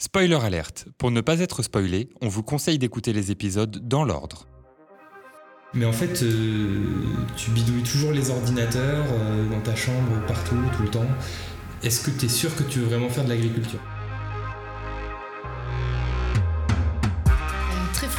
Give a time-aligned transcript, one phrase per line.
[0.00, 4.46] Spoiler alerte, pour ne pas être spoilé, on vous conseille d'écouter les épisodes dans l'ordre.
[5.74, 7.02] Mais en fait, euh,
[7.36, 11.08] tu bidouilles toujours les ordinateurs euh, dans ta chambre, partout, tout le temps.
[11.82, 13.80] Est-ce que tu es sûr que tu veux vraiment faire de l'agriculture?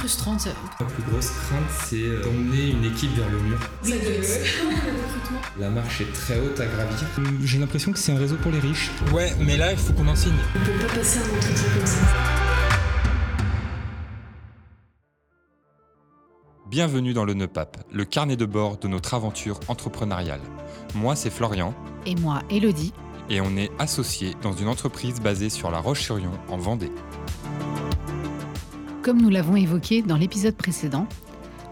[0.10, 0.48] Frustrante.
[0.80, 3.60] La plus grosse crainte, c'est euh, d'emmener une équipe vers le mur.
[3.84, 3.94] Ça
[5.60, 6.98] La marche est très haute à gravir.
[7.44, 8.90] J'ai l'impression que c'est un réseau pour les riches.
[9.14, 10.34] Ouais, mais là, il faut qu'on en signe.
[10.56, 12.00] On peut pas passer un entretien comme ça.
[16.66, 20.42] Bienvenue dans le NEPAP, le carnet de bord de notre aventure entrepreneuriale.
[20.96, 21.74] Moi, c'est Florian,
[22.06, 22.94] Et moi, Elodie,
[23.30, 26.92] et on est associés dans une entreprise basée sur La Roche-sur-Yon, en Vendée.
[29.10, 31.08] Comme nous l'avons évoqué dans l'épisode précédent,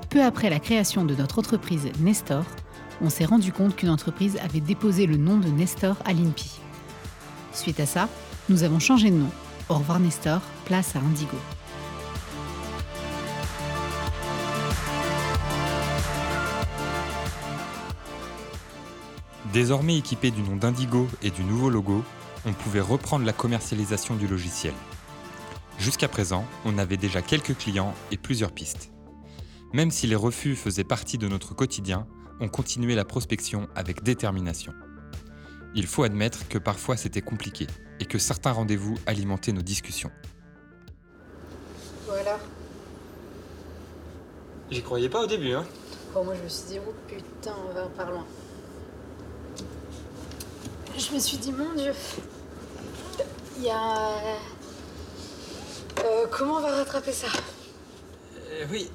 [0.10, 2.44] peu après la création de notre entreprise Nestor,
[3.00, 6.60] on s'est rendu compte qu'une entreprise avait déposé le nom de Nestor à l'INPI.
[7.54, 8.10] Suite à ça,
[8.50, 9.30] nous avons changé de nom.
[9.70, 11.38] Au revoir Nestor, place à Indigo.
[19.54, 22.04] Désormais équipé du nom d'Indigo et du nouveau logo,
[22.48, 24.74] on pouvait reprendre la commercialisation du logiciel.
[25.80, 28.92] Jusqu'à présent, on avait déjà quelques clients et plusieurs pistes.
[29.74, 32.08] Même si les refus faisaient partie de notre quotidien,
[32.40, 34.74] on continuait la prospection avec détermination.
[35.76, 37.68] Il faut admettre que parfois c'était compliqué
[38.00, 40.12] et que certains rendez-vous alimentaient nos discussions.
[42.08, 42.40] Voilà.
[44.72, 45.66] J'y croyais pas au début, hein.
[46.14, 48.26] Bon, moi, je me suis dit, oh putain, on va par loin.
[50.98, 51.94] Je me suis dit, mon Dieu,
[53.58, 54.38] il y a.
[56.06, 57.28] Euh, comment on va rattraper ça
[58.52, 58.90] Euh, oui,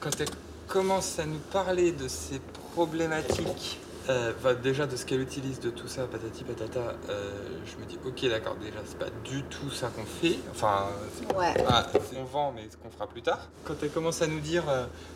[0.00, 0.28] quand elle
[0.66, 2.40] commence à nous parler de ces
[2.74, 7.98] problématiques, euh, déjà de ce qu'elle utilise, de tout ça, patati patata, je me dis,
[8.06, 10.38] ok, d'accord, déjà, c'est pas du tout ça qu'on fait.
[10.50, 10.86] Enfin,
[11.18, 11.54] c'est- Ouais.
[11.68, 13.40] ah, on vend, mais ce qu'on fera plus tard.
[13.64, 14.64] Quand elle commence à nous dire,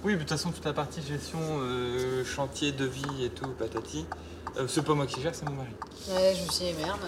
[0.05, 1.39] oui, mais de toute façon, toute la partie gestion,
[2.25, 4.07] chantier, devis et tout, patati,
[4.69, 5.71] c'est pas moi qui gère, c'est mon mari.
[6.11, 7.01] Ouais, je me suis dit, merde.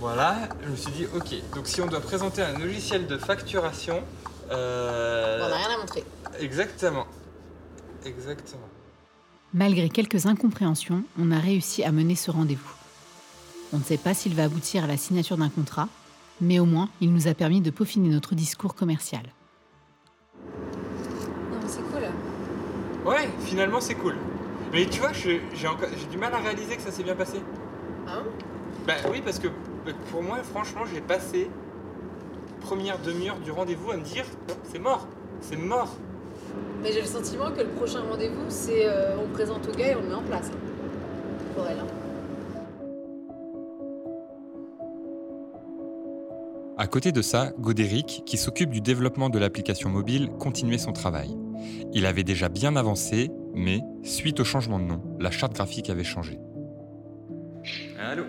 [0.00, 4.02] Voilà, je me suis dit, ok, donc si on doit présenter un logiciel de facturation.
[4.50, 6.04] euh, On n'a rien à montrer.
[6.38, 7.06] Exactement.
[8.04, 8.68] Exactement.
[9.54, 12.74] Malgré quelques incompréhensions, on a réussi à mener ce rendez-vous.
[13.72, 15.88] On ne sait pas s'il va aboutir à la signature d'un contrat,
[16.40, 19.22] mais au moins, il nous a permis de peaufiner notre discours commercial.
[20.44, 22.02] Non, mais c'est cool.
[23.10, 24.16] Ouais, finalement c'est cool.
[24.72, 25.40] Mais tu vois, j'ai
[26.10, 27.40] du mal à réaliser que ça s'est bien passé.
[28.06, 28.22] Hein
[28.86, 29.48] Bah oui, parce que
[30.10, 31.50] pour moi, franchement, j'ai passé
[32.60, 34.24] première demi-heure du rendez-vous à me dire,
[34.64, 35.06] c'est mort,
[35.40, 35.94] c'est mort.
[36.82, 39.94] Mais j'ai le sentiment que le prochain rendez-vous, c'est euh, on présente au gars et
[39.96, 40.50] on le met en place.
[40.52, 40.58] hein.
[41.54, 41.78] Pour elle.
[41.78, 41.86] hein.
[46.78, 51.36] À côté de ça, Godéric, qui s'occupe du développement de l'application mobile, continuait son travail.
[51.94, 56.04] Il avait déjà bien avancé, mais, suite au changement de nom, la charte graphique avait
[56.04, 56.38] changé.
[57.98, 58.24] Allô?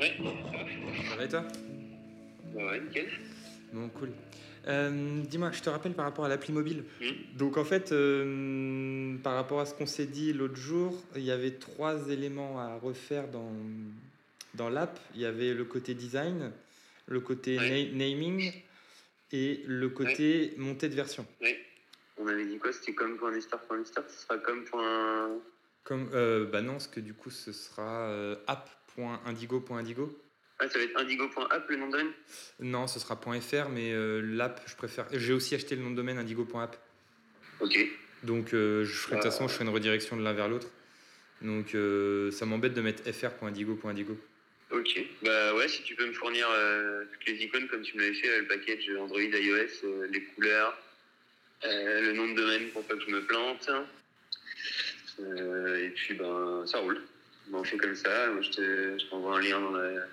[0.00, 0.16] Ouais,
[1.08, 1.44] Ça va et toi?
[2.54, 3.06] Ouais, nickel.
[3.72, 4.10] Bon, cool.
[4.66, 6.84] Euh, Dis-moi, je te rappelle par rapport à l'appli mobile.
[7.00, 7.08] Mhm.
[7.36, 11.30] Donc en fait, euh, par rapport à ce qu'on s'est dit l'autre jour, il y
[11.30, 13.52] avait trois éléments à refaire dans,
[14.54, 14.98] dans l'app.
[15.14, 16.50] Il y avait le côté design,
[17.06, 17.84] le côté Ouais.
[17.92, 18.52] na- naming
[19.32, 21.26] et le côté montée de version.
[22.18, 22.72] On avait dit quoi?
[22.72, 25.30] C'était comme point Nestor, point Nestor, ce sera comme point.
[25.84, 28.36] Comme, euh, bah non, parce que du coup, ce sera euh,
[28.98, 30.18] app.indigo.indigo.
[30.58, 32.12] Ah, ça va être indigo.app le nom de domaine?
[32.60, 35.06] Non, ce sera .fr, mais euh, l'app, je préfère.
[35.12, 36.76] J'ai aussi acheté le nom de domaine indigo.app.
[37.60, 37.78] Ok.
[38.22, 40.68] Donc, euh, je ferai, de toute façon, je ferai une redirection de l'un vers l'autre.
[41.40, 44.18] Donc, euh, ça m'embête de mettre fr.indigo.indigo.
[44.70, 45.02] Ok.
[45.22, 46.46] Bah ouais, si tu peux me fournir
[47.12, 50.78] toutes les icônes comme tu me l'avais fait, le package Android, iOS, les couleurs,
[51.64, 53.68] le nom de domaine pour pas que je me plante.
[55.18, 57.02] Et puis, ben, ça roule.
[57.48, 58.30] Bon, on fait comme ça.
[58.30, 60.04] Moi, je te- je t'envoie un lien dans la.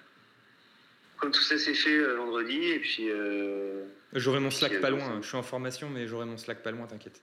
[1.18, 3.10] Comme tout ça s'est fait euh, vendredi, et puis.
[3.10, 3.86] Euh...
[4.14, 5.20] J'aurai mon Slack euh, pas loin.
[5.22, 7.22] Je suis en formation, mais j'aurai mon Slack pas loin, t'inquiète.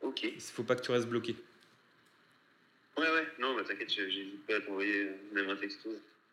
[0.00, 0.22] Ok.
[0.24, 1.36] Il faut pas que tu restes bloqué.
[2.98, 5.88] Ouais, ouais, non, bah t'inquiète, j'hésite pas à t'envoyer euh, même un texto.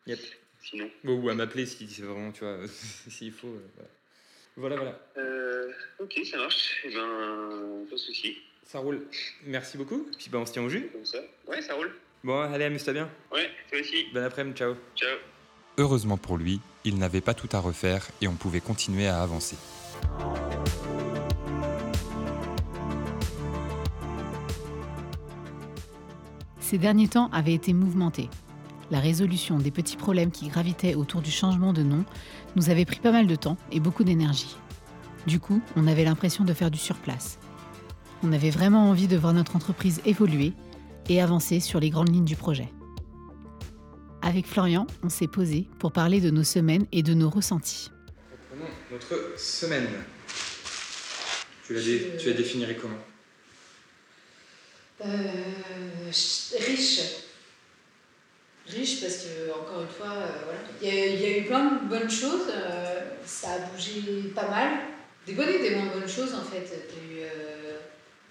[0.06, 0.18] Yep.
[0.62, 0.90] Sinon.
[1.04, 2.58] Ou à m'appeler si c'est vraiment, tu vois,
[3.08, 3.56] s'il faut.
[3.76, 3.90] voilà.
[4.56, 5.10] voilà, voilà.
[5.16, 6.80] Euh, ok, ça marche.
[6.84, 8.42] Eh ben, pas de soucis.
[8.64, 9.06] Ça roule.
[9.46, 10.06] Merci beaucoup.
[10.16, 10.88] Puis, bah, on se tient au jus.
[10.92, 11.18] Comme ça.
[11.48, 11.92] Ouais, ça roule.
[12.22, 13.10] Bon, allez, amuse-toi bien.
[13.32, 14.06] Ouais, toi aussi.
[14.12, 14.74] Bon après-midi, ciao.
[14.94, 15.16] Ciao.
[15.78, 19.56] Heureusement pour lui, il n'avait pas tout à refaire et on pouvait continuer à avancer.
[26.60, 28.28] Ces derniers temps avaient été mouvementés.
[28.90, 32.04] la résolution des petits problèmes qui gravitaient autour du changement de nom
[32.56, 34.56] nous avait pris pas mal de temps et beaucoup d'énergie.
[35.26, 37.38] Du coup, on avait l'impression de faire du surplace.
[38.22, 40.52] On avait vraiment envie de voir notre entreprise évoluer
[41.08, 42.68] et avancer sur les grandes lignes du projet.
[44.22, 47.90] Avec Florian, on s'est posé pour parler de nos semaines et de nos ressentis.
[48.52, 49.88] Reprenons notre semaine.
[51.66, 52.98] Tu la, dé- tu la définirais comment?
[55.06, 57.00] Euh, ch- riche.
[58.68, 60.58] Riche parce que, encore une fois, euh, voilà.
[60.82, 62.48] il, y a, il y a eu plein de bonnes choses.
[62.50, 64.02] euh, ça a bougé
[64.34, 64.72] pas mal.
[65.26, 66.68] Des bonnes et des moins bonnes choses en fait.
[67.10, 67.59] Il y a eu, euh,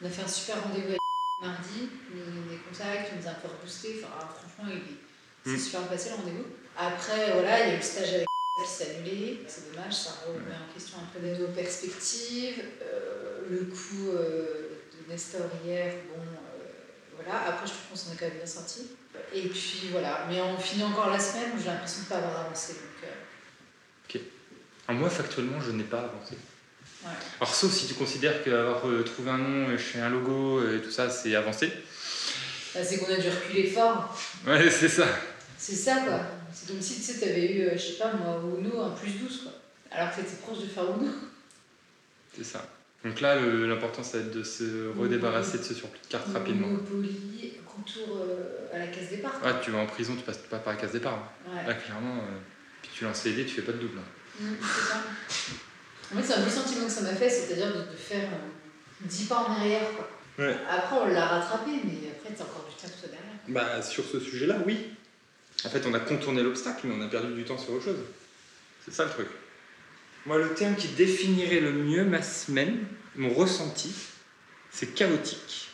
[0.02, 1.00] on a fait un super rendez-vous avec
[1.42, 1.90] mardi.
[2.14, 4.02] Donné des contacts, il nous a un peu reboosté.
[4.04, 4.96] Enfin, franchement, il
[5.46, 5.58] c'est Mm.
[5.58, 6.46] super passé le rendez-vous.
[6.78, 8.26] Après, voilà, il y a eu le stage avec
[8.64, 9.40] qui s'est annulé.
[9.48, 12.62] C'est dommage, ça remet en question un peu nos perspectives.
[12.82, 17.48] Euh, le coup euh, de Nestor hier, bon, euh, voilà.
[17.48, 18.88] Après, je trouve qu'on s'en est quand même bien sorti.
[19.34, 22.18] Et puis voilà, mais on finit encore la semaine où j'ai l'impression de ne pas
[22.18, 22.74] avoir avancé.
[22.74, 24.22] Donc,
[24.88, 26.36] Alors moi, factuellement, je n'ai pas avancé.
[27.04, 27.10] Ouais.
[27.40, 30.92] Alors sauf si tu considères qu'avoir euh, trouvé un nom, chez un logo et tout
[30.92, 31.72] ça, c'est avancé.
[32.74, 34.18] Bah, c'est qu'on a dû reculer fort.
[34.46, 35.08] Ouais, c'est ça.
[35.58, 36.22] C'est ça, quoi.
[36.54, 39.12] C'est comme si tu sais, avais eu, euh, je sais pas moi, Uno un plus
[39.12, 39.52] 12, quoi.
[39.92, 41.12] Alors que t'étais proche de faire Uno.
[42.36, 42.66] C'est ça.
[43.04, 46.68] Donc là, l'important, ça va être de se redébarrasser de ce surplus de cartes rapidement.
[46.68, 49.40] Monopoly, contour euh, à la case départ.
[49.40, 49.50] quoi.
[49.52, 51.32] Ouais, tu vas en prison, tu passes pas par la case départ.
[51.48, 51.66] Ouais.
[51.66, 52.38] Là, clairement, euh,
[52.82, 54.00] puis tu lances les dés, tu fais pas de double.
[54.00, 54.42] hein.
[54.42, 55.02] Mm, c'est ça.
[56.12, 58.30] En fait, c'est un peu le sentiment que ça m'a fait, c'est-à-dire de, de faire
[58.30, 59.82] euh, 10 pas en arrière.
[59.96, 60.10] Quoi.
[60.46, 60.56] Ouais.
[60.70, 63.30] Après, on l'a rattrapé, mais après, t'as encore du temps tout derrière.
[63.48, 64.78] Bah, sur ce sujet-là, oui.
[65.66, 68.00] En fait, on a contourné l'obstacle, mais on a perdu du temps sur autre chose.
[68.86, 69.28] C'est ça le truc.
[70.26, 72.86] Moi, le terme qui définirait le mieux ma semaine,
[73.16, 73.94] mon ressenti,
[74.72, 75.70] c'est chaotique.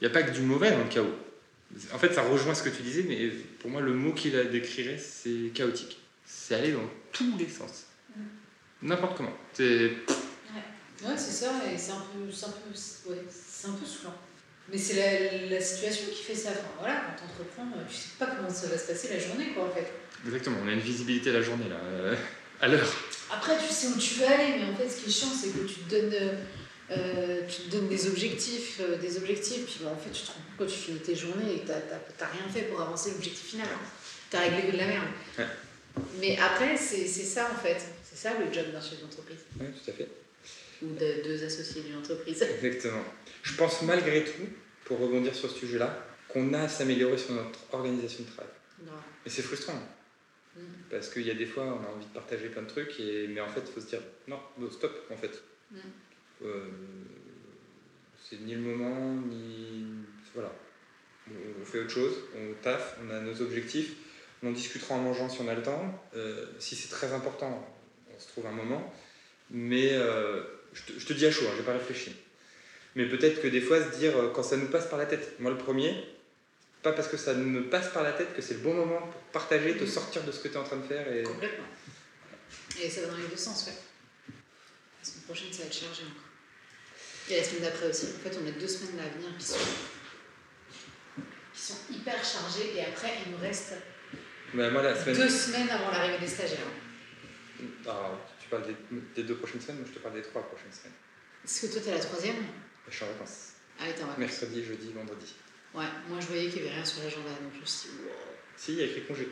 [0.00, 1.14] Il n'y a pas que du mauvais dans le chaos.
[1.92, 3.28] En fait, ça rejoint ce que tu disais, mais
[3.60, 5.98] pour moi, le mot qui la décrirait, c'est chaotique.
[6.24, 7.84] C'est aller dans tous les sens.
[8.82, 9.32] N'importe comment.
[9.54, 9.92] C'est
[11.04, 14.16] Ouais, c'est ça, et c'est un peu, c'est un peu, ouais, c'est un peu saoulant.
[14.70, 16.50] Mais c'est la, la situation qui fait ça.
[16.50, 19.52] Enfin, voilà, quand t'entreprends, euh, tu sais pas comment ça va se passer la journée,
[19.54, 19.86] quoi, en fait.
[20.26, 20.56] exactement.
[20.64, 22.16] On a une visibilité la journée là, euh,
[22.60, 22.92] à l'heure.
[23.32, 25.50] Après, tu sais où tu veux aller, mais en fait, ce qui est chiant, c'est
[25.50, 26.36] que tu te donnes,
[26.90, 30.26] euh, tu te donnes des objectifs, euh, des objectifs, puis bah, en fait, tu te
[30.28, 33.50] rends compte quand tu finis tes journées et que t'as- rien fait pour avancer l'objectif
[33.50, 33.68] final.
[33.72, 33.78] hein.
[34.30, 35.04] T'as réglé que de la merde.
[35.38, 35.46] Ouais.
[36.20, 37.80] Mais après, c'est ça, en fait.
[38.10, 39.40] C'est ça le job d'un chef d'entreprise.
[39.60, 40.08] Oui, tout à fait.
[40.82, 42.42] Ou de deux associés d'une entreprise.
[42.62, 43.04] Exactement.
[43.42, 44.48] Je pense malgré tout,
[44.84, 48.52] pour rebondir sur ce sujet-là, qu'on a à s'améliorer sur notre organisation de travail.
[48.80, 49.74] Mais c'est frustrant.
[50.56, 50.60] Mm.
[50.90, 53.26] Parce qu'il y a des fois, on a envie de partager plein de trucs, et...
[53.28, 54.38] mais en fait, il faut se dire non,
[54.70, 55.42] stop, en fait.
[55.70, 55.76] Mm.
[56.44, 56.68] Euh,
[58.22, 59.84] c'est ni le moment, ni.
[60.34, 60.52] Voilà.
[61.30, 63.94] On- On fait autre chose, on taffe, on a nos objectifs.
[64.42, 66.04] On en discutera en mangeant si on a le temps.
[66.14, 67.66] Euh, si c'est très important,
[68.18, 68.92] on se trouve un moment.
[69.50, 70.42] Mais euh,
[70.72, 72.14] je, te, je te dis à chaud, hein, j'ai pas réfléchi.
[72.96, 75.38] Mais peut-être que des fois, se dire euh, quand ça nous passe par la tête.
[75.38, 75.94] Moi, le premier,
[76.82, 79.20] pas parce que ça me passe par la tête que c'est le bon moment pour
[79.32, 81.10] partager, te sortir de ce que tu es en train de faire.
[81.12, 81.22] Et...
[81.22, 81.64] Complètement.
[82.82, 83.72] Et ça va dans les deux sens, ouais.
[85.00, 87.30] La semaine prochaine, ça va être chargé encore.
[87.30, 88.06] Et la semaine d'après aussi.
[88.06, 89.56] En fait, on a deux semaines à venir qui sont,
[91.54, 92.74] qui sont hyper chargées.
[92.76, 93.74] Et après, il nous reste
[94.54, 95.16] Bah, moi, la semaine.
[95.16, 96.58] deux semaines avant l'arrivée des stagiaires.
[97.84, 98.76] Alors, tu parles des,
[99.16, 100.92] des deux prochaines semaines, moi je te parle des trois prochaines semaines.
[101.44, 102.36] Est-ce que toi, t'es la troisième
[102.88, 103.52] Je suis en vacances.
[103.78, 104.18] Ah oui, t'es en vacances.
[104.18, 105.34] Mercredi, jeudi, vendredi.
[105.74, 107.30] Ouais, moi, je voyais qu'il n'y avait rien sur l'agenda.
[107.30, 108.12] Donc, je me suis dit, wow.
[108.56, 109.28] Si, il y a écrit congé.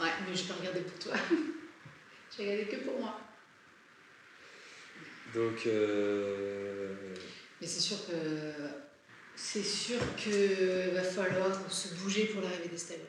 [0.00, 1.14] Ouais, mais je peux regarder pour toi.
[2.36, 3.20] J'ai regardé que pour moi.
[5.34, 6.94] Donc, euh,
[7.60, 8.12] Mais c'est sûr que.
[9.34, 13.06] C'est sûr que va falloir se bouger pour l'arrivée des stagiaires.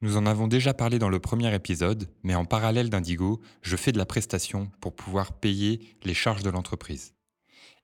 [0.00, 3.90] Nous en avons déjà parlé dans le premier épisode, mais en parallèle d'Indigo, je fais
[3.90, 7.14] de la prestation pour pouvoir payer les charges de l'entreprise.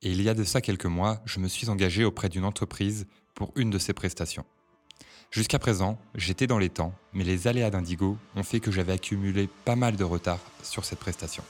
[0.01, 3.09] Et il y a de ça quelques mois, je me suis engagé auprès d'une entreprise
[3.35, 4.45] pour une de ces prestations.
[5.33, 9.49] Jusqu'à présent, j'étais dans les temps, mais les aléas d'Indigo ont fait que j'avais accumulé
[9.65, 11.43] pas mal de retard sur cette prestation.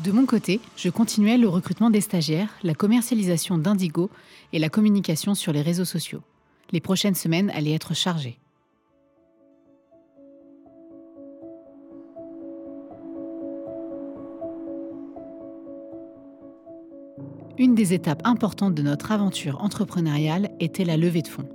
[0.00, 4.10] De mon côté, je continuais le recrutement des stagiaires, la commercialisation d'Indigo
[4.52, 6.22] et la communication sur les réseaux sociaux.
[6.72, 8.40] Les prochaines semaines allaient être chargées.
[17.58, 21.48] Une des étapes importantes de notre aventure entrepreneuriale était la levée de fonds.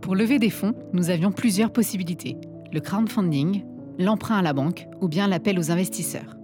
[0.00, 2.36] Pour lever des fonds, nous avions plusieurs possibilités.
[2.72, 3.64] Le crowdfunding,
[3.98, 6.36] l'emprunt à la banque ou bien l'appel aux investisseurs.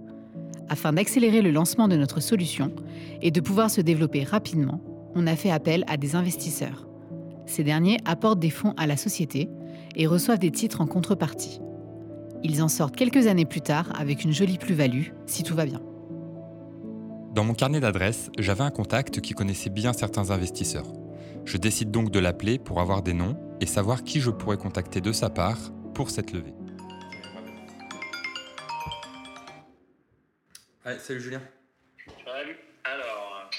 [0.67, 2.73] Afin d'accélérer le lancement de notre solution
[3.21, 4.81] et de pouvoir se développer rapidement,
[5.13, 6.85] on a fait appel à des investisseurs.
[7.45, 9.49] Ces derniers apportent des fonds à la société
[9.95, 11.61] et reçoivent des titres en contrepartie.
[12.43, 15.81] Ils en sortent quelques années plus tard avec une jolie plus-value, si tout va bien.
[17.33, 20.87] Dans mon carnet d'adresses, j'avais un contact qui connaissait bien certains investisseurs.
[21.43, 25.01] Je décide donc de l'appeler pour avoir des noms et savoir qui je pourrais contacter
[25.01, 26.53] de sa part pour cette levée.
[30.85, 31.41] Ouais, salut Julien.
[32.23, 32.57] Salut.
[32.83, 33.49] Alors,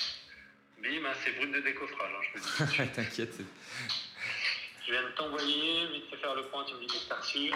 [0.83, 2.90] bim, hein, c'est brut de décoffrage, hein, je te dis.
[2.95, 3.40] T'inquiète.
[4.87, 7.52] Je viens de t'envoyer, vite fait faire le point, tu me dis que t'as reçu.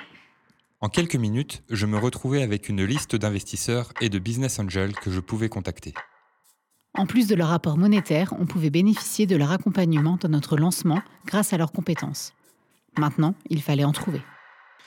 [0.80, 5.10] En quelques minutes, je me retrouvais avec une liste d'investisseurs et de business angels que
[5.10, 5.94] je pouvais contacter.
[6.94, 11.02] En plus de leur apport monétaire, on pouvait bénéficier de leur accompagnement dans notre lancement
[11.24, 12.32] grâce à leurs compétences.
[12.98, 14.20] Maintenant, il fallait en trouver.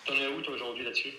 [0.06, 1.14] T'en es où toi aujourd'hui là-dessus?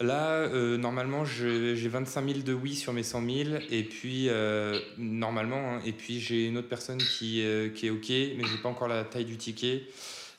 [0.00, 3.50] Là, euh, normalement, j'ai 25 000 de oui sur mes 100 000.
[3.70, 7.90] Et puis, euh, normalement, hein, et puis j'ai une autre personne qui, euh, qui est
[7.90, 9.82] OK, mais j'ai pas encore la taille du ticket.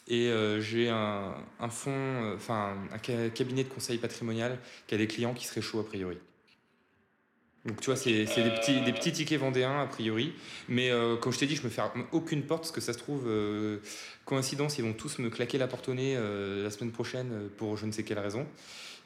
[0.08, 4.96] Et euh, j'ai un, un fonds, euh, enfin, un ca- cabinet de conseil patrimonial qui
[4.96, 6.18] a des clients qui seraient chauds a priori.
[7.66, 10.34] Donc, tu vois, c'est des, petits, des petits tickets vendéens a priori.
[10.68, 10.90] Mais
[11.22, 13.30] comme je t'ai dit, je me ferme aucune porte parce que ça se trouve,
[14.26, 17.86] coïncidence, ils vont tous me claquer la porte au nez la semaine prochaine pour je
[17.86, 18.48] ne sais quelle raison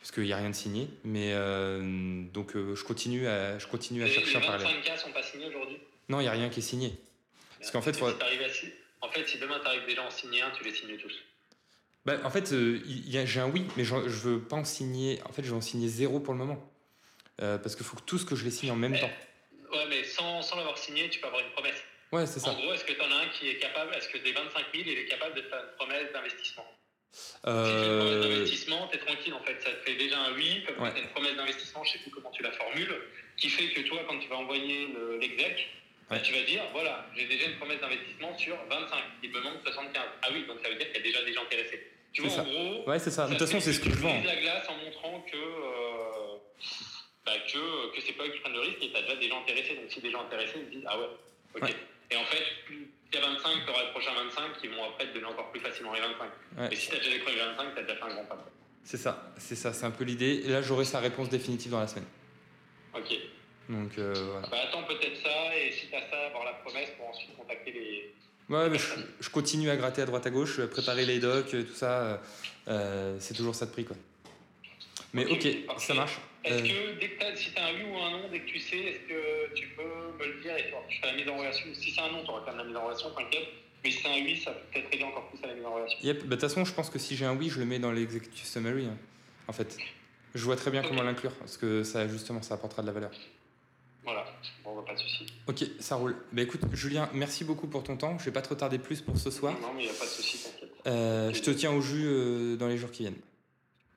[0.06, 0.88] parce qu'il n'y a rien de signé.
[1.04, 4.68] Mais euh, donc euh, je continue à, je continue à les, chercher les en parallèle.
[4.68, 6.94] 25K sont pas signés aujourd'hui Non, il n'y a rien qui est signé.
[7.58, 8.12] Parce qu'en fait, Si faut-
[9.02, 11.12] En fait, si demain t'arrives déjà à en signer un, tu les signes tous.
[12.06, 15.20] Bah, en fait, euh, j'ai un oui, mais je veux pas en signer.
[15.26, 16.72] En fait, je vais en signer zéro pour le moment.
[17.38, 19.12] Parce qu'il faut que tous que je les signe en même Eh, temps.
[19.74, 21.82] Ouais, mais sans, sans l'avoir signé, tu peux avoir une promesse.
[22.12, 22.54] Ouais, c'est En ça.
[22.54, 25.00] gros, est-ce que t'en as un qui est capable, est-ce que des 25 000, il
[25.00, 26.64] est capable de faire une promesse d'investissement?
[27.16, 29.62] Si tu une promesse Euh, d'investissement, t'es tranquille en fait.
[29.62, 30.92] Ça te fait déjà un oui, comme Ouais.
[30.94, 32.94] t'as une promesse d'investissement, je sais plus comment tu la formules,
[33.38, 35.68] qui fait que toi, quand tu vas envoyer le- l'exec,
[36.10, 36.22] bah, Ouais.
[36.22, 40.04] tu vas dire voilà, j'ai déjà une promesse d'investissement sur 25, il me manque 75.
[40.22, 41.92] Ah oui, donc ça veut dire qu'il y a déjà des gens intéressés.
[42.14, 42.42] Tu vois, ça.
[42.42, 43.26] en gros, ouais, c'est ça.
[43.26, 44.22] De toute façon, c'est ce que je tu vends.
[44.24, 46.38] la glace en montrant que, euh,
[47.26, 49.28] bah, que, que c'est pas eux qui prennent le risque et tu as déjà des
[49.30, 49.76] gens intéressés.
[49.76, 51.08] Donc si des gens intéressés, ils se disent Ah ouais,
[51.56, 51.62] ok.
[51.64, 51.76] Ouais.
[52.12, 55.14] Et en fait, plus a 25, tu auras le prochain 25 qui vont après te
[55.14, 56.30] donner encore plus facilement les 25.
[56.58, 56.74] Ouais.
[56.74, 58.46] Et si tu as déjà les premiers 25, tu as déjà fait un grand pas.
[58.84, 60.44] C'est ça, c'est ça, c'est un peu l'idée.
[60.46, 62.06] Et là, j'aurai sa réponse définitive dans la semaine.
[62.94, 63.16] Ok.
[63.70, 64.48] Donc euh, voilà.
[64.48, 67.72] Bah, attends peut-être ça et si tu as ça, avoir la promesse pour ensuite contacter
[67.72, 68.14] les.
[68.48, 68.86] Ouais, mais je,
[69.20, 72.22] je continue à gratter à droite à gauche, euh, préparer les docs, euh, tout ça.
[72.68, 73.96] euh, c'est toujours ça de prix, quoi.
[75.16, 75.48] Mais Ok,
[75.80, 76.20] ça marche.
[76.44, 78.40] Est-ce Euh, que dès que t'as, si tu as un oui ou un non, dès
[78.42, 81.14] que tu sais, est-ce que tu peux me le dire et toi, je fais la
[81.14, 83.10] mise en relation Si c'est un non, tu auras quand même la mise en relation,
[83.18, 83.48] t'inquiète.
[83.84, 85.74] Mais si c'est un oui, ça peut peut-être aider encore plus à la mise en
[85.74, 85.98] relation.
[86.04, 87.80] Yep, bah, de toute façon, je pense que si j'ai un oui, je le mets
[87.80, 88.86] dans l'executive summary.
[88.86, 88.98] hein,
[89.48, 89.78] en fait,
[90.36, 93.12] je vois très bien comment l'inclure parce que ça, justement, ça apportera de la valeur.
[94.04, 94.24] Voilà,
[94.64, 95.26] bon, bah, pas de souci.
[95.48, 96.16] Ok, ça roule.
[96.32, 98.20] Bah écoute, Julien, merci beaucoup pour ton temps.
[98.20, 99.54] Je vais pas te retarder plus pour ce soir.
[99.62, 100.70] Non, mais il n'y a pas de souci, t'inquiète.
[100.86, 103.18] Euh, je te tiens au jus euh, dans les jours qui viennent.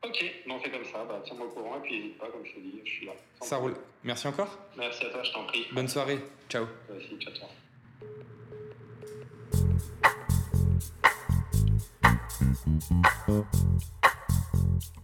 [0.04, 2.44] Ok, bon, on fait comme ça, bah, tiens-moi au courant et puis n'hésite pas, comme
[2.46, 3.12] je te dis, je suis là.
[3.40, 3.72] Sans Ça roule.
[3.72, 3.90] problème.
[4.04, 4.58] Merci encore.
[4.76, 5.66] Merci à toi, je t'en prie.
[5.72, 6.20] Bonne soirée.
[6.48, 6.66] Ciao.
[6.96, 7.48] Aussi, ciao, ciao.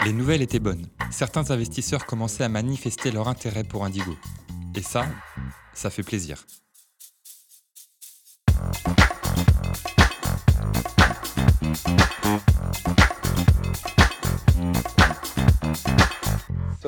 [0.05, 0.87] Les nouvelles étaient bonnes.
[1.11, 4.15] Certains investisseurs commençaient à manifester leur intérêt pour Indigo.
[4.77, 5.07] Et ça,
[5.73, 6.45] ça fait plaisir.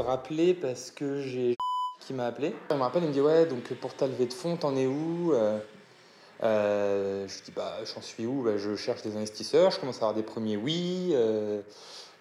[0.07, 1.57] Te rappeler parce que j'ai
[2.01, 2.55] qui m'a appelé.
[2.71, 4.87] Il me rappelle, il me dit ouais donc pour ta levée de fonds t'en es
[4.87, 5.59] où Euh,
[6.43, 9.99] euh, Je dis bah j'en suis où Bah, Je cherche des investisseurs, je commence à
[10.01, 11.11] avoir des premiers oui.
[11.13, 11.61] euh,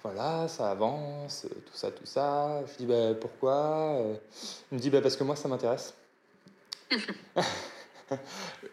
[0.04, 2.62] voilà, ça avance, euh, tout ça, tout ça.
[2.72, 3.98] Je dis bah pourquoi
[4.72, 5.94] Il me dit bah parce que moi ça m'intéresse.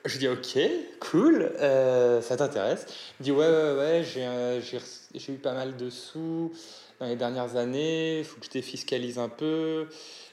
[0.05, 0.59] je dis ok,
[1.01, 2.87] cool, ça t'intéresse.
[3.21, 4.79] Il dit ouais ouais ouais, j'ai
[5.15, 6.53] j'ai eu pas mal de sous
[7.01, 9.89] dans les dernières années, il faut que je défiscalise un peu.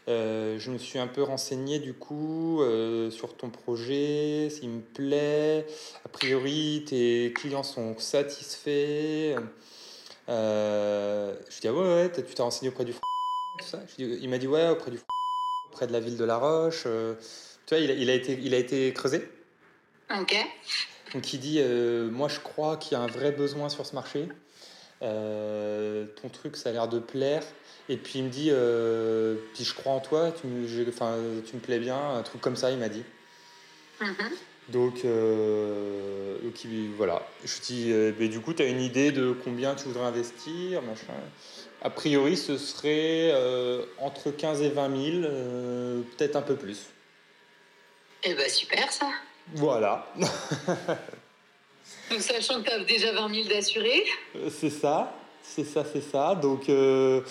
[0.07, 4.81] Euh, je me suis un peu renseigné du coup euh, sur ton projet, s'il me
[4.81, 5.65] plaît.
[6.05, 9.35] A priori, tes clients sont satisfaits.
[10.29, 12.99] Euh, je dis ah ouais, ouais tu t'es renseigné auprès du tout
[13.65, 13.79] ça.
[13.87, 14.99] Je dis- il m'a dit ouais auprès du
[15.71, 16.83] auprès de la ville de La Roche.
[16.85, 17.15] euh,
[17.65, 19.27] tu vois, il a, il a été, il a été creusé.
[20.19, 20.35] Ok.
[21.13, 23.95] Donc il dit, euh, moi je crois qu'il y a un vrai besoin sur ce
[23.95, 24.27] marché.
[25.01, 27.43] Euh, ton truc, ça a l'air de plaire.
[27.87, 31.15] Et puis il me dit, euh, puis je crois en toi, tu me, enfin,
[31.47, 33.03] tu me plais bien, un truc comme ça, il m'a dit.
[34.01, 34.13] Mhm.
[34.69, 37.25] Donc, euh, donc il- voilà.
[37.43, 40.81] Je dis, euh, mais du coup, tu as une idée de combien tu voudrais investir,
[40.83, 41.13] machin.
[41.81, 43.33] A priori, ce serait
[43.99, 46.81] entre 15 et 20 000, euh, peut-être un peu plus.
[48.23, 49.09] Eh ben super ça.
[49.55, 50.05] Voilà.
[52.09, 54.03] Donc, sachant que tu as déjà 20 000 d'assurés.
[54.49, 55.13] C'est ça,
[55.43, 56.35] c'est ça, c'est ça.
[56.35, 57.21] Donc, euh,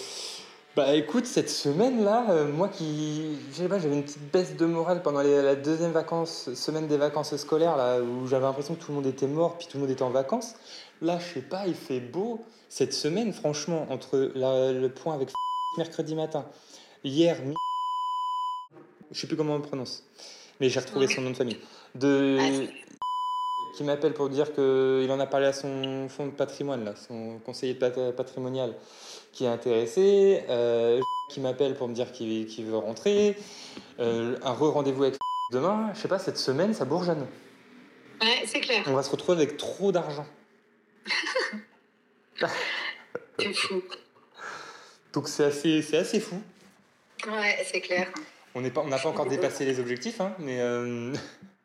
[0.76, 4.66] bah écoute, cette semaine-là, euh, moi qui, je sais pas, j'avais une petite baisse de
[4.66, 8.80] morale pendant les- la deuxième vacances, semaine des vacances scolaires, là, où j'avais l'impression que
[8.80, 10.54] tout le monde était mort, puis tout le monde était en vacances.
[11.02, 12.44] Là, je sais pas, il fait beau.
[12.68, 15.30] Cette semaine, franchement, entre la- le point avec
[15.78, 16.44] mercredi matin,
[17.02, 17.37] hier,
[19.11, 20.04] je sais plus comment on le prononce,
[20.61, 21.58] mais j'ai retrouvé son nom de famille.
[21.94, 22.47] De, Ah,
[23.78, 27.38] qui m'appelle pour dire qu'il en a parlé à son fonds de patrimoine, là, son
[27.38, 28.75] conseiller patrimonial
[29.30, 33.37] qui est intéressé, euh, qui m'appelle pour me dire qu'il veut rentrer,
[34.00, 35.16] euh, un re-rendez-vous avec
[35.52, 37.25] demain, je sais pas, cette semaine, ça bourgeonne.
[38.20, 38.82] Ouais, c'est clair.
[38.88, 40.26] On va se retrouver avec trop d'argent.
[43.38, 43.80] C'est fou.
[45.12, 46.42] Donc c'est assez, c'est assez fou.
[47.28, 48.08] Ouais, c'est clair.
[48.56, 51.14] On n'est pas, on n'a pas encore dépassé les objectifs, hein, mais euh,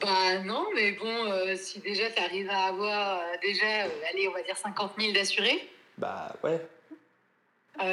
[0.00, 4.28] Bah non, mais bon, euh, si déjà tu arrives à avoir euh, déjà, euh, allez,
[4.28, 5.68] on va dire 50 000 d'assurés,
[5.98, 6.66] bah ouais,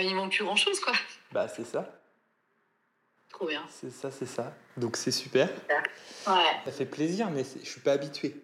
[0.01, 0.94] il manque plus grand-chose, quoi.
[1.32, 2.00] bah c'est ça,
[3.30, 3.66] Trop bien.
[3.70, 4.54] c'est ça, c'est ça.
[4.78, 5.50] Donc c'est super.
[6.28, 6.34] Ouais.
[6.66, 8.36] Ça fait plaisir, mais je suis pas habitué.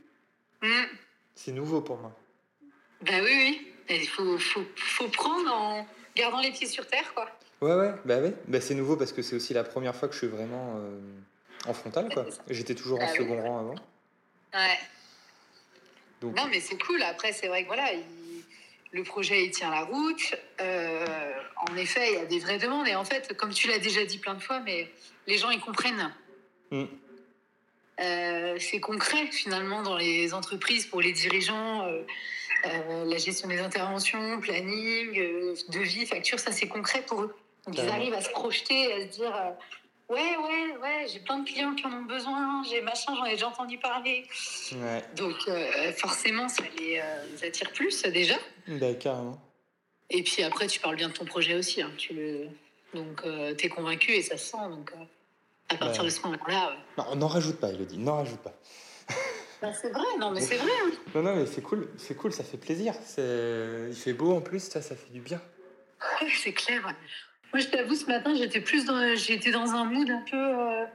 [0.61, 0.83] Mm.
[1.35, 2.11] C'est nouveau pour moi.
[3.01, 3.71] Bah oui, oui.
[3.89, 7.29] Il faut, faut, faut prendre en gardant les pieds sur terre, quoi.
[7.61, 8.33] Ouais, ouais, bah ouais.
[8.47, 10.79] Bah, c'est nouveau parce que c'est aussi la première fois que je suis vraiment
[11.67, 12.25] en frontal, quoi.
[12.49, 13.17] J'étais toujours en Ah oui.
[13.17, 13.75] second rang avant.
[14.53, 14.79] Ouais.
[16.21, 17.01] Donc, Non, mais c'est cool.
[17.03, 18.03] Après, c'est vrai que voilà, il-
[18.91, 20.35] le projet, il tient la route.
[20.61, 21.05] Euh,
[21.69, 22.87] en effet, il y a des vraies demandes.
[22.87, 24.89] Et en fait, comme tu l'as déjà dit plein de fois, mais
[25.27, 26.13] les gens, ils comprennent.
[26.71, 26.85] Mm.
[28.01, 31.85] Euh, c'est concret, finalement, dans les entreprises, pour les dirigeants.
[31.87, 32.01] euh,
[32.65, 35.13] euh, la gestion des interventions, planning,
[35.69, 37.35] devis, facture, ça, c'est concret pour eux.
[37.67, 39.33] Donc, ils arrivent à se projeter, à se dire...
[40.09, 43.25] euh, Ouais, ouais, ouais, j'ai plein de clients qui en ont besoin, j'ai machin, j'en
[43.25, 44.25] ai déjà entendu parler.
[44.73, 48.35] ouais, Donc euh, forcément, ça les, euh, les attire plus déjà.
[48.67, 49.39] bah, carrément.
[50.11, 51.81] Et puis après, tu parles bien de ton projet aussi.
[51.81, 51.91] hein.
[51.97, 52.47] Tu le...
[52.93, 53.23] Donc
[53.57, 54.69] tu es convaincu et ça se sent.
[54.69, 55.03] Donc euh,
[55.69, 56.09] à partir Ouais.
[56.09, 56.69] de ce moment-là...
[56.71, 58.53] euh, Non, n'en rajoute pas, Elodie, n'en rajoute pas.
[59.61, 60.71] bah, c'est vrai, non mais c'est vrai.
[60.85, 60.91] hein.
[61.15, 62.93] Non, non, mais c'est cool, c'est cool, ça fait plaisir.
[63.03, 63.87] C'est...
[63.89, 65.41] Il fait beau en plus, ça, ça fait du bien.
[66.21, 66.93] Ouais, c'est clair.
[67.55, 70.35] Moi, je t'avoue, ce matin, j'étais plus dans, j'étais dans un mood un peu...
[70.35, 70.85] Euh...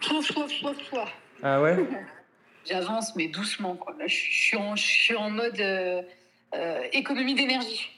[0.00, 1.12] Soif, soif, soif.
[1.42, 1.76] Ah ouais?
[2.70, 3.74] J'avance, mais doucement.
[3.74, 3.96] Quoi.
[3.98, 6.02] Là, je, suis en, je suis en mode euh,
[6.54, 7.90] euh, économie d'énergie.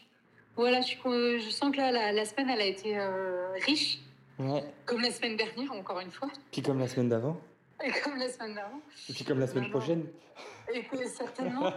[0.56, 3.98] Voilà, je, sens que là, la, la semaine, elle a été euh, riche,
[4.38, 4.64] Ouais.
[4.86, 7.38] comme la semaine dernière, encore une fois, Puis comme la semaine d'avant,
[7.84, 10.06] et comme la semaine d'avant, et puis comme la semaine prochaine.
[10.74, 11.70] et que certainement.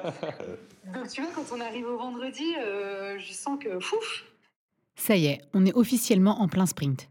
[0.93, 4.23] Donc, tu vois, quand on arrive au vendredi, euh, je sens que fouf,
[4.95, 7.09] Ça y est, on est officiellement en plein sprint.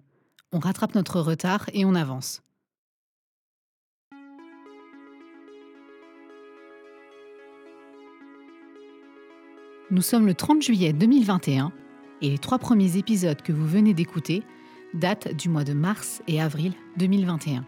[0.53, 2.43] On rattrape notre retard et on avance.
[9.91, 11.73] Nous sommes le 30 juillet 2021
[12.23, 14.43] et les trois premiers épisodes que vous venez d'écouter
[14.95, 17.65] datent du mois de mars et avril 2021.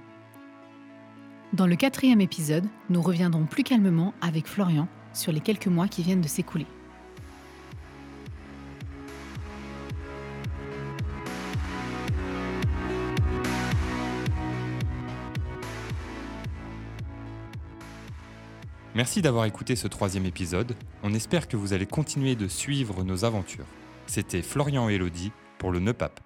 [1.52, 6.02] Dans le quatrième épisode, nous reviendrons plus calmement avec Florian sur les quelques mois qui
[6.02, 6.66] viennent de s'écouler.
[18.96, 20.74] Merci d'avoir écouté ce troisième épisode.
[21.02, 23.66] On espère que vous allez continuer de suivre nos aventures.
[24.06, 26.25] C'était Florian et Elodie pour le NEPAP.